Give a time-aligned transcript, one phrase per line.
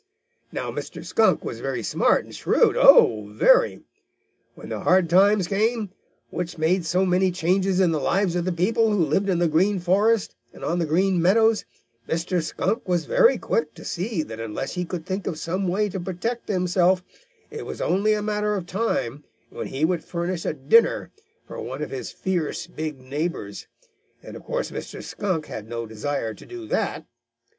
[0.51, 1.05] "Now Mr.
[1.05, 3.83] Skunk was very smart and shrewd, oh, very!
[4.55, 5.91] When the hard times came,
[6.31, 9.47] which made so many changes in the lives of the people who lived in the
[9.47, 11.65] Green Forest and on the Green Meadows,
[12.09, 12.41] Mr.
[12.41, 15.99] Skunk was very quick to see that unless he could think of some way to
[15.99, 17.03] protect himself,
[17.51, 21.11] it was only a matter of time when he would furnish a dinner
[21.45, 23.67] for one of his fierce big neighbors,
[24.23, 25.03] and of course Mr.
[25.03, 27.05] Skunk had no desire to do that.